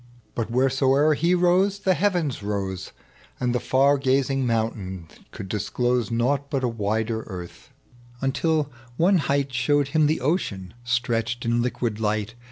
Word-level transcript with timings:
But 0.33 0.49
wheresoe'er 0.49 1.13
he 1.13 1.35
rose, 1.35 1.77
the 1.77 1.93
heavens 1.93 2.41
rose, 2.41 2.91
And 3.39 3.53
the 3.53 3.59
far 3.59 3.99
gazing 3.99 4.47
mountain 4.47 5.07
could 5.29 5.47
disclose 5.47 6.09
Nought 6.09 6.49
but 6.49 6.63
a 6.63 6.67
wider 6.67 7.21
earth; 7.27 7.69
until 8.19 8.71
one 8.97 9.19
height 9.19 9.53
Showed 9.53 9.89
him 9.89 10.07
tlie 10.07 10.19
ocean 10.19 10.73
stretched 10.83 11.45
in 11.45 11.61
liquid 11.61 11.99
light. 11.99 12.33